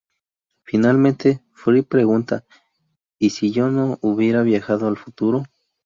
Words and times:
Finalmente 0.63 1.43
Fry 1.53 1.83
pregunta: 1.83 2.43
¿Y 3.19 3.29
si 3.29 3.51
yo 3.51 3.69
no 3.69 3.99
hubiera 4.01 4.41
viajado 4.41 4.87
al 4.87 4.97
futuro? 4.97 5.43